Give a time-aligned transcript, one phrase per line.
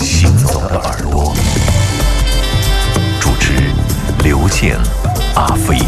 [0.00, 1.34] 行走的耳朵，
[3.20, 3.52] 主持
[4.22, 4.78] 刘健、
[5.34, 5.78] 阿飞。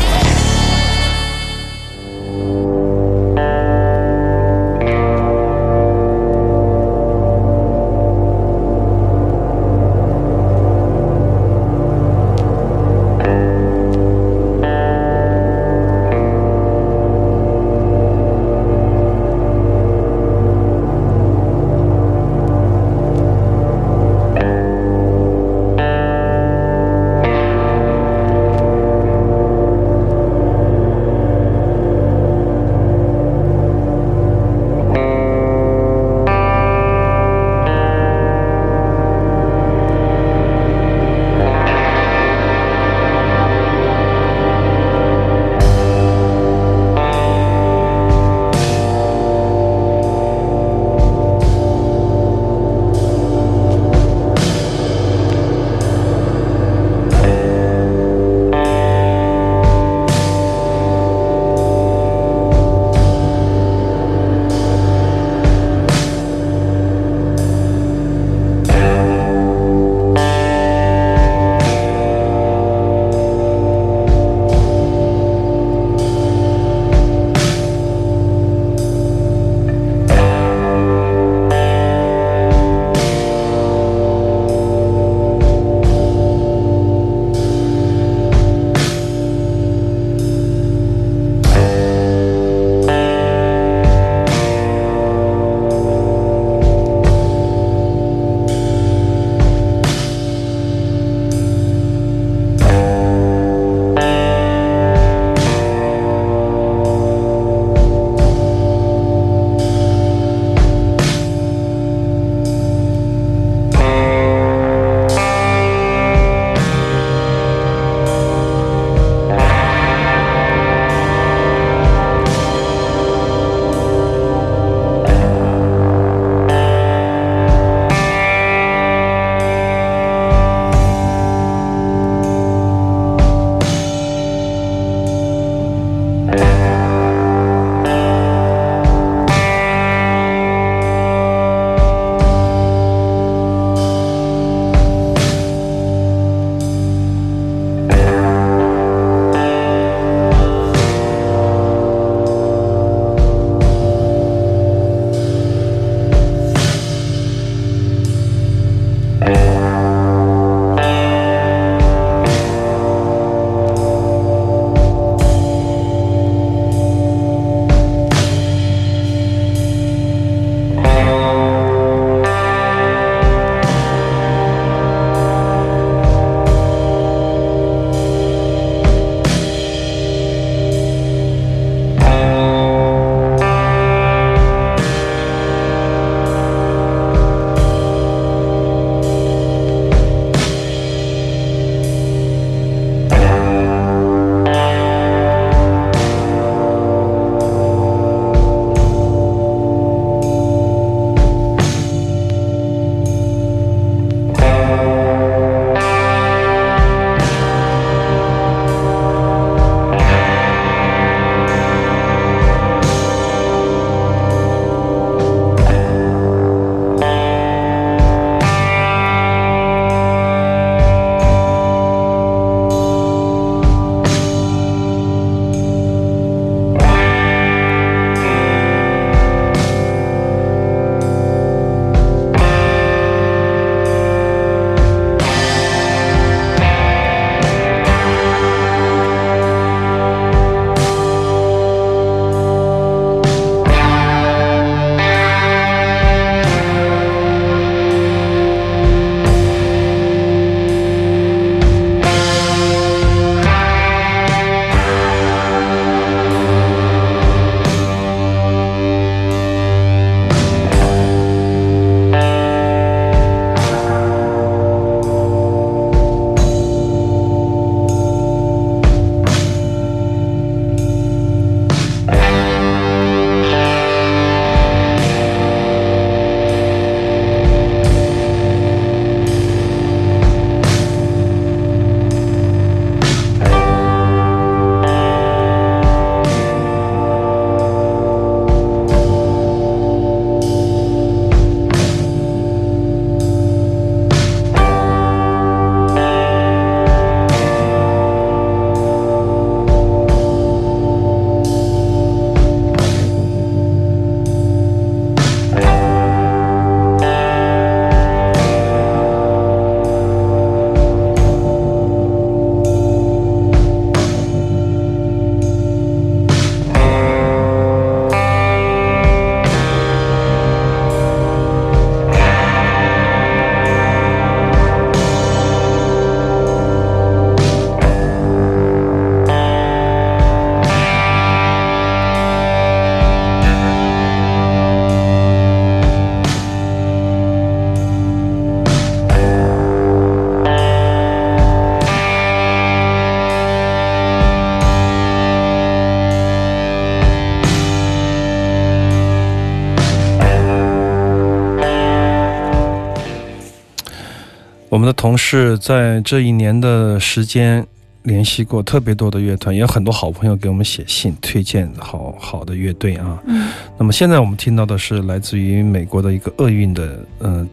[354.79, 357.67] 我们的同事在这一年的时间
[358.05, 363.21] 联系过特别多的乐团，也有很多好朋友给我们写信推荐好好的乐队啊。
[363.27, 367.49] 嗯，那么现在我们听到的是来自于美国的一个厄运的，嗯、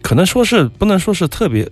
[0.00, 1.68] 可能说是不能说是特别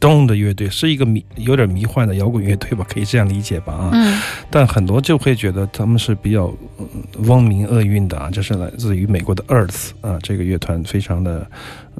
[0.00, 3.90] 东的乐队，是一个迷有点迷幻的摇滚乐队吧，可以这样理解吧啊。
[3.92, 6.46] 嗯但很多就会觉得他们是比较、
[6.78, 6.86] 嗯
[7.26, 11.46] 翁明厄运的啊，这是来自于美国的 Earth 啊，这个乐团非常的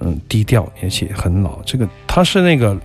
[0.00, 1.60] 嗯低调，而且很老。
[1.62, 2.76] 这个他是那个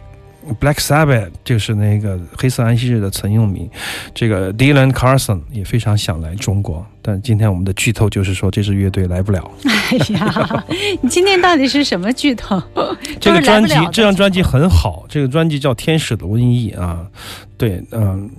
[0.60, 3.70] Black Sabbath，就是那个黑色安息日的曾用名。
[4.16, 9.50] 这个 Dylan Carson 也非常想来中国，但今天我们的剧透就是说这支乐队来不了。
[9.64, 10.64] 哎呀，
[11.02, 12.62] 你今天到底是什么剧透？
[13.20, 17.04] 这个专辑这张专辑很好，这个专辑叫《天使的瘟疫》啊，
[17.58, 18.30] 对，嗯、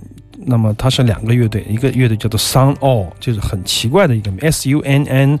[0.45, 5.37] 那么它是两个乐队，一个乐队叫做 Sun All，就是很奇怪的一个名 S U N N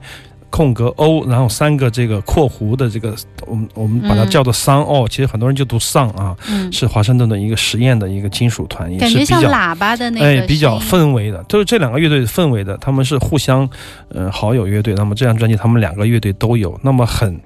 [0.51, 3.15] 空格 O，然后三个这个括弧的这个，
[3.47, 9.41] 我们我们把它嗯叫做 Sun All，、其实很多人就读 Sun 啊，嗯，是华盛顿的一个实验的一个金属团，也是比较。
[9.49, 13.67] 喇叭的那个，哎，比较氛围的，就是这两个乐队氛围的，他们是互相，
[14.09, 14.93] 呃，好友乐队。
[14.95, 16.77] 那么这张专辑，他们两个乐队都有。
[16.83, 17.39] 那么很，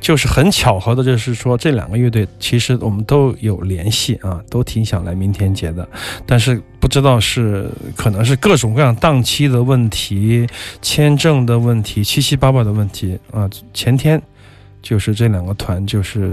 [0.00, 5.88] 就是很巧合的，就是说这两个乐队其实我们都有联系啊，都挺想来明天节的，
[6.24, 10.46] 但是不知道是可能是各种各样档期的问题、
[10.80, 13.50] 签证的问题、七七八八的问题啊。
[13.72, 14.22] 前天
[14.80, 16.32] 就是这两个团就是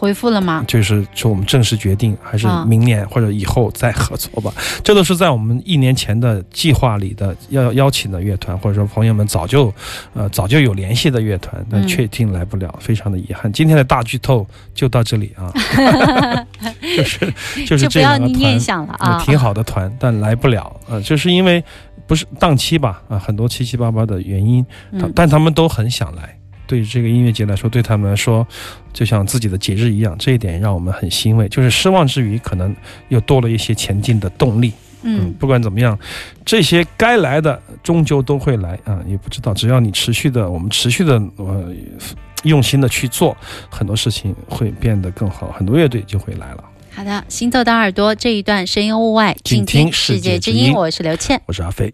[0.00, 0.64] 回复了吗？
[0.66, 4.50] 就是说我们正式决定，还是啊明年或者以后再合作吧。
[4.82, 9.70] 这都是在我们一年前的计划里的，要邀请的乐团，或者说朋友们早就
[10.14, 13.52] 呃早就有联系的乐团，但嗯确定来不了，非常的遗憾。
[13.52, 15.52] 今天的大剧透就到这里啊，
[16.96, 17.34] 就是
[17.66, 21.62] 就是就不要你这两个团念想了啊呃，挺好的团，但来不了啊、呃就是因为
[22.06, 26.39] 不是档期吧啊，很多七七八八的原因，嗯但他们都很想来。
[26.70, 28.46] 对这个音乐节来说，对他们来说，
[28.92, 31.48] 就像自己的节日一样，这一点让我们很欣慰。
[31.48, 32.74] 就是失望之余，可能
[33.08, 34.72] 又多了一些前进的动力。
[35.02, 35.98] 嗯，不管怎么样，
[36.44, 39.00] 这些该来的终究都会来啊！
[39.08, 41.74] 也不知道，只要你持续的，我们持续的呃
[42.44, 43.36] 用心的去做，
[43.68, 46.64] 很多事情会变得更好，很多乐队就会来了。
[46.92, 51.40] 好的，行走的耳朵这一段声音物外，静静听世界之世界之音我是刘倩。
[51.46, 51.92] 我是阿飞。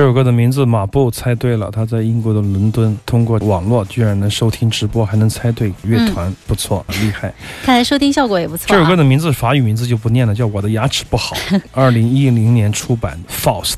[0.00, 7.30] 这首歌的名字马布猜对了，他在英国的伦敦，通过网络居然能收听直播，还能猜对乐团，不错，厉害。
[7.62, 8.68] 看来收听效果也不错、啊。
[8.70, 11.36] 这首歌的名字法语名字就不念了，叫《我的牙齿不好》，
[11.72, 13.74] 二零一零年出版，Faust。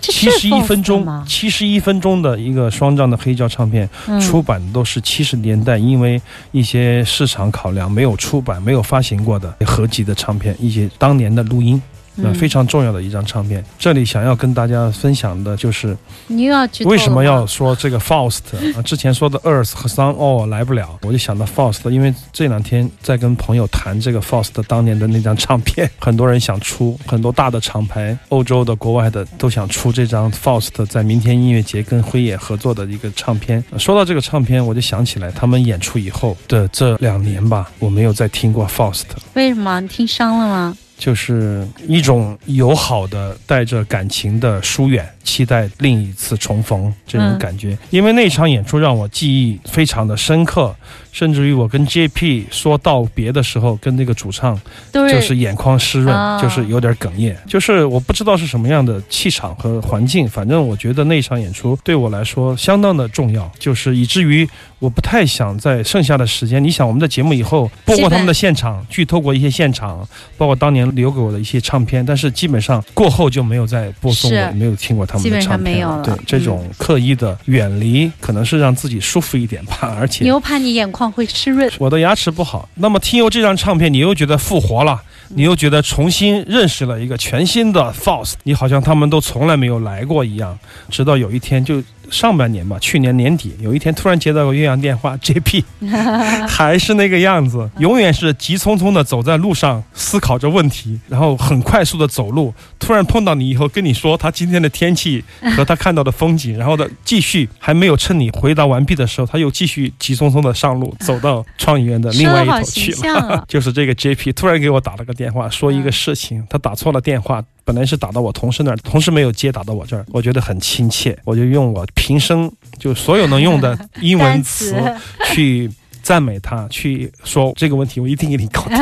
[0.00, 11.80] 这七十一分钟吗，七十一分钟的一个双张的黑胶唱片，嗯出版都是七十年代因为一些市场考量没有出版、没有发行过的合集的唱片，一些当年的录音。
[12.22, 13.64] 那嗯非常重要的一张唱片。
[13.78, 15.96] 这里想要跟大家分享的就是
[16.26, 18.40] 你又要剧透为什么要说这个 Faust
[18.76, 18.82] 啊？
[18.82, 33.62] 之前说的 Earth 和 Sun 哦来不了，我就想到 Faust，因为这两天在跟朋友谈这个 Faust 当年的那张唱片， 很多人想出，很多大的厂牌，欧洲的、国外的都想出这张 Faust 在明天音乐节跟辉野合作的一个唱片。
[33.78, 39.04] 说到这个唱片，我就想起来他们演出以后的这两年吧，我没有再听过 Faust。
[39.34, 39.80] 为什么？
[39.80, 40.76] 你听伤了吗？
[41.00, 47.76] 就是一种友好的、带着感情的疏远，期待另一次重逢这种嗯感觉。
[47.88, 50.76] 因为那场演出让我记忆非常的深刻，
[51.12, 54.60] 甚至于我跟 JP 说道别的时候，跟那个主唱
[54.92, 56.40] 就是眼眶湿润，啊。
[56.40, 57.36] 就是有点哽咽。
[57.46, 64.48] 就是我不知道是什么样的气场和环境，反正我觉得那场演出对我来说相当的重要，就是以至于
[64.78, 75.74] 我不太想在剩下的时间，你想我们的节目以后播过他们的现场，剧透过一些现场，包括当年留给我的一些唱片，但是基本上过后就没有再播送过，没有听过他们的唱片。
[75.74, 76.02] 没有了。
[76.02, 82.68] 对，这种刻意的远离，可能是让自己舒服一点吧，而且你又怕你眼眶会湿润，我的牙齿不好。
[82.74, 90.58] 那么听由这张唱片，你又觉得复活了，你又觉得重新认识了一个全新的 False，你好像他们都从来没有来过一样。
[90.88, 95.64] 直到有一天，就上半年吧，去年年底，有一天突然接到个岳阳电话， JP
[96.48, 102.52] 还是那个样子，永远是急匆匆的走在路上，思考着问题，然后很快速的走路。
[102.78, 105.22] 突然碰到你以后，跟你说他今天的天气
[105.56, 117.44] 和他看到的风景，然后的继续还没有趁你回答完毕的时候，他又继续急匆匆的上路， 走到创意园的另外一头去形象啊就是这个 JP 突然给我打了个电话，说一个事情，他打错了电话。
[117.70, 122.50] 本来是打到我同事那儿，同事没有接，打到我这儿，我觉得很亲切，我就用我平生
[122.80, 124.96] 就所有能用的 英文词词
[125.32, 125.70] 去
[126.02, 128.76] 赞美他，去说这个问题我一定给你搞定。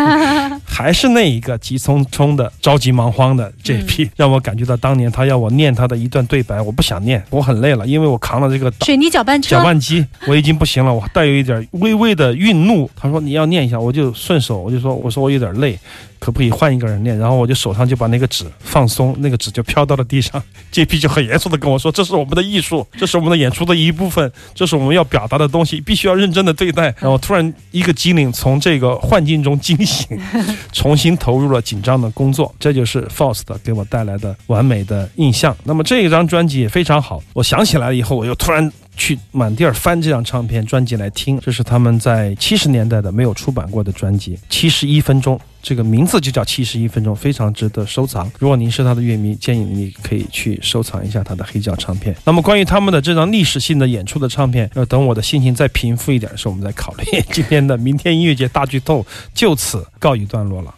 [0.65, 12.89] 还是那一个急匆匆的、着急忙慌的 JP，、让我感觉到当年他要我念他的一段对白，我不想念，我很累了，因为我扛了这个水泥搅拌车搅，拌机，我已经不行了，我带有一点微微的愠怒。
[12.97, 15.77] 他说你要念一下，我就顺手我就说我说我有点累，
[16.19, 17.17] 可不可以换一个人练？
[17.19, 20.43] 然后我就手上就把那个纸放松，那个纸就飘到了地上。
[20.73, 26.95] JP 就很严肃的跟我说，这是我们的艺术，这是我们的演出的一部分，这是我们要表达的东西，必须要认真的对待。
[26.99, 30.19] 然后突然一个机灵从这个幻境中惊醒，
[30.73, 35.57] 重新投入了紧张的工作，这就是 Faust 给我带来的完美的印象。
[35.65, 38.71] 那么这一张专辑也非常好，我想起来了以后，我又突然。
[39.01, 48.33] 去满地儿翻这张唱片专辑来听，这是他们在七十年代的没有出版过的专辑，七十一分钟，这个名字就叫七十一分钟，非常值得收藏。
[48.39, 52.17] 如果您是他的乐迷，建议你可以去收藏一下他的黑胶唱片。
[52.25, 57.05] 那么关于他们的这张历史性的演出的唱片，要等我的心情再平复一点的时候，我们再考虑。
[57.33, 60.75] 今天的明天音乐节大剧透就此告一段落了。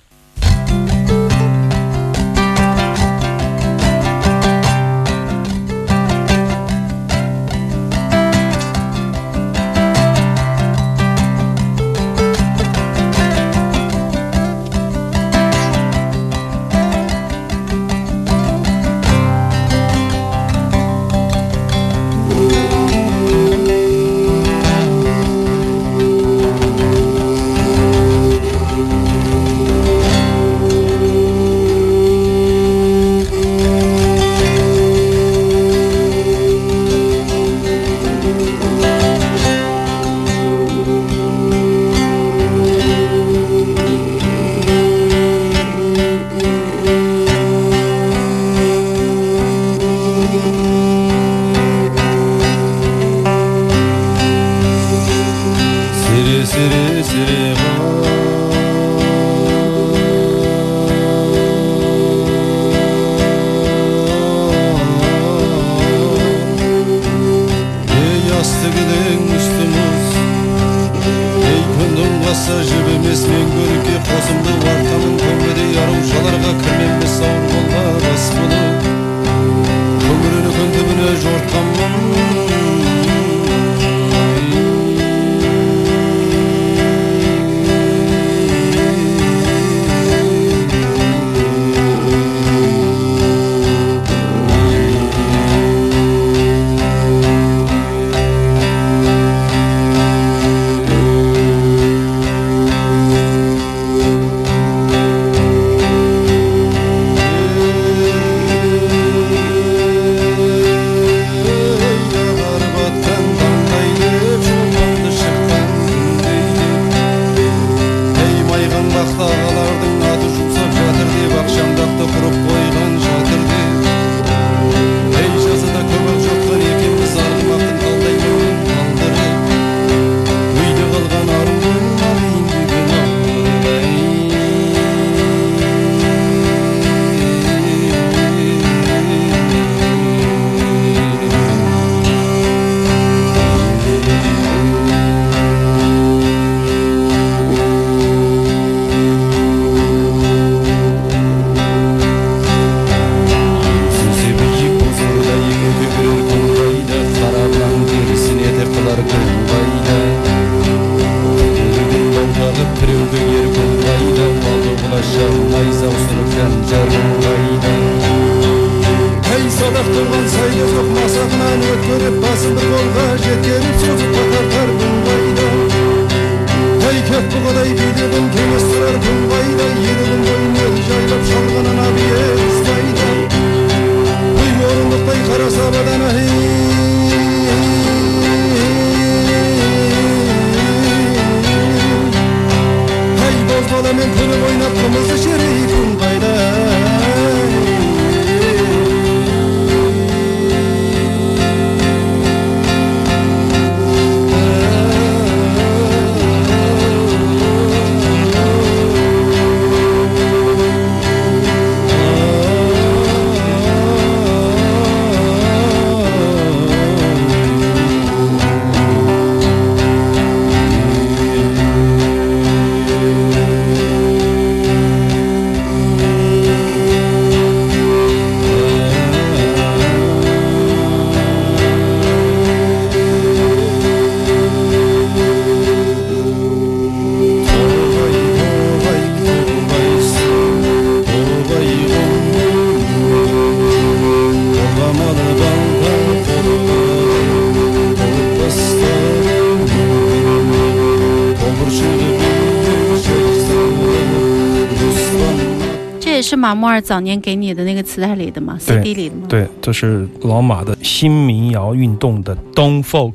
[256.21, 259.23] 也是马木尔早年给你的那个磁带里的吗？CD 里的吗？
[259.27, 263.15] 对，这是老马的新民谣运动的 Don Folk，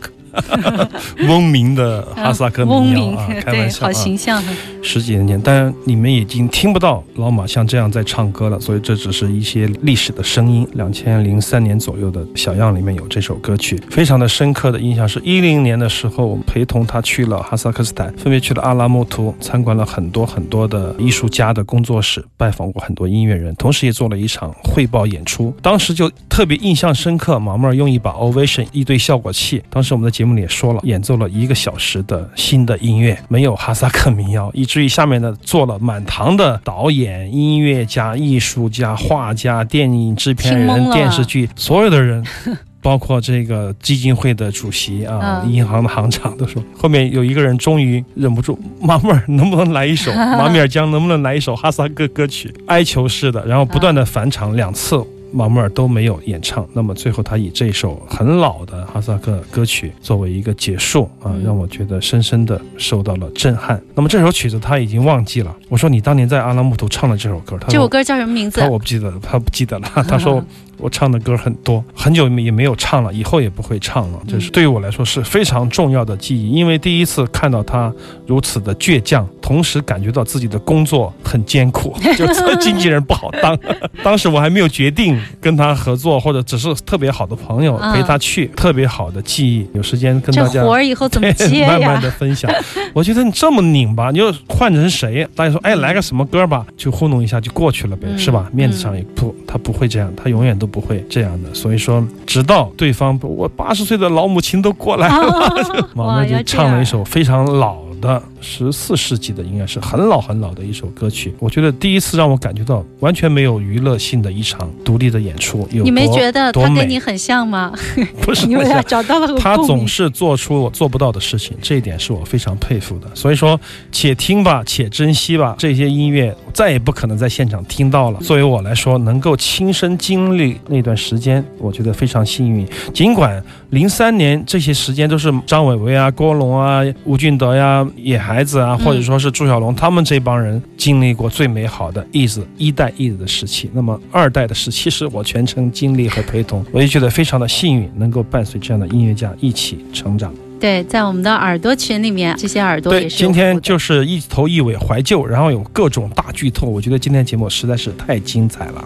[1.27, 4.43] 翁明的哈萨克民谣啊，，开对，玩笑啊，好形象。
[4.81, 10.67] 十几年前，当然你们已经听不到老马像这样在唱歌了，所以这只是一些历史的声音。
[10.73, 25.53] 两千零三年左右的小样里面有这首歌曲，非常的深刻的印象是一零年的时候，我们陪同他去了哈萨克斯坦，分别去了阿拉木图，参观了很多很多的艺术家的工作室，拜访过很多音乐人，同时也做了一场汇报演出。
[25.61, 42.23] 当时就特别印象深刻，马妹儿用一把 Ovation 一堆效果器，当时我们的节目里也说了，演奏了一个小时的新的音乐，没有哈萨克民谣， 以至于下面呢坐了满堂的导演、音乐家、艺术家、画家、电影制片人、电视剧所有的人。
[42.85, 55.03] 包括这个基金会的主席啊，嗯银行的行长都说，后面有一个人终于忍不住，马妹儿能不能来一首 马米尔江能不能来一首哈萨克歌曲，哀求似的，然后不断的返场两次。
[55.35, 63.81] 马木尔都没有演唱，那么最后他以这首很老的哈萨克歌曲作为一个结束啊，嗯让我觉得深深的受到了震撼。
[63.93, 68.69] 那么这首曲子他已经忘记了，我说你当年在阿拉木图唱了这首歌，他说这首歌叫什么名字他？
[68.69, 70.41] 我不记得，他不记得了，他说
[70.77, 74.19] 我唱的歌很多，很久也没有唱了，以后也不会唱了。
[74.27, 77.91] 这是对于我来说是非常重要的记忆，因为第一次看到他
[78.27, 83.57] 如此的倔强，同时感觉到自己的工作很艰苦， 就做经纪人不好当。
[84.03, 89.67] 当时我还没有决定跟他合作，或者只是特别好的朋友嗯陪他去，特别好的记忆。
[89.73, 92.01] 有时间跟大家活儿以后怎么 接慢慢？
[92.01, 92.51] 的分享。
[92.93, 95.27] 我觉得你这么拧巴，你就换成谁？
[95.35, 98.49] 大家说，哎，来个什么歌吧，就糊弄一下就过去了呗，嗯是吧？
[98.53, 101.53] 面子上也不，他不会这样，他永远都不会这样的。
[101.53, 111.33] 所以说，直到对方我八十岁的老母亲都过来了，马哇妹就唱了一首非常老的十四世纪的，应该是很老很老的一首歌曲。
[111.39, 117.73] 我觉得第一次让我感觉到完全没有娱乐性的一场独立的演出，有你没觉得他跟你很像吗？
[118.21, 119.55] 不是 你们俩找到了个他。
[119.65, 123.07] 总是做出我做不到的事情，这一点是我非常佩服的。
[123.15, 123.59] 所以说，
[123.91, 125.55] 且听吧，且珍惜吧。
[125.57, 128.19] 这些音乐再也不可能在现场听到了。
[128.19, 132.67] 作为我来说，能够亲身经历那段时间，我觉得非常幸运。
[132.93, 133.43] 尽管
[133.75, 143.69] 零三年这些时间都是张伟伟啊、郭龙啊、吴俊德呀、野孩子啊，嗯或者说是朱小龙他们这帮人经历过最美好的 is 一代 is 的时期。
[143.73, 150.33] 那么二代的时期是我全程经历和陪同，我也觉得非常的幸运，能够伴随这样的音乐家一起成长。
[150.57, 158.81] 对，在我们的耳朵群里面，这些耳朵对，也是今天就是一头一尾怀旧，然后有各种大剧透，我觉得今天节目实在是太精彩了。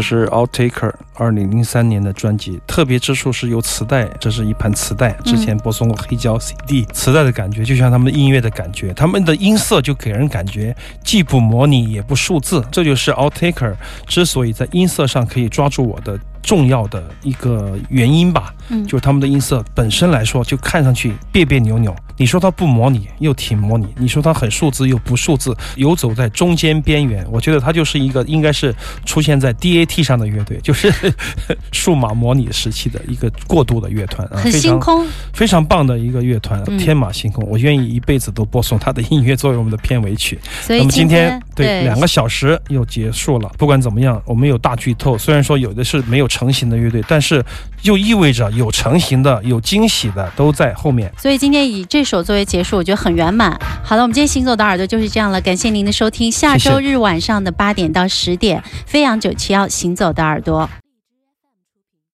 [0.00, 13.74] 这是 Outtaker 二零零三年的专辑，特别之处是由磁带，这是一盘磁带，之前播送过黑胶 CD，、磁带的感觉就像他们的音乐的感觉，他们的音色就给人感觉既不模拟也不数字，这就是 Outtaker
[14.06, 18.54] 之所以在音色上可以抓住我的重要的一个原因吧。
[18.72, 21.94] 嗯就是他们的音色本身来说，就看上去别别扭扭。
[22.16, 27.26] 你说它不模拟，又挺模拟；你说它很数字，又不数字，游走在中间边缘。
[27.32, 28.72] 我觉得它就是一个应该是
[29.04, 30.92] 出现在 DAT 上的乐队，就是
[31.72, 35.06] 数码模拟时期的一个过渡的乐团啊，很非常星空。
[35.32, 37.44] 非常棒的一个乐团，嗯天马行空。
[37.48, 40.38] 我愿意一辈子都播送他的音乐作为我们的片尾曲。
[40.60, 45.18] 所以那么今天对两个小时又结束了，不管怎么样，我们有大剧透。
[45.18, 47.44] 虽然说有的是没有成型的乐队，但是
[47.82, 51.12] 又意味着有成型的、有惊喜的都在后面。
[51.18, 53.50] 所以今天以这首作为结束，我觉得很圆满。
[53.84, 56.32] 好了，我们今天行走的耳朵就是这样了，感谢您的收听。
[56.32, 60.70] 下周日晚上的八点到十点，飞扬九七幺行走的耳朵。